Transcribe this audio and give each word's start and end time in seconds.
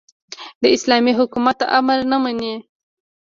د 0.61 0.63
اسلامي 0.75 1.13
حکومت 1.19 1.59
امر 1.77 1.99
نه 2.11 2.17
مني. 2.23 2.53